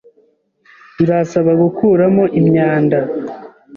[1.01, 2.99] Nzasaba gukuramo imyanda.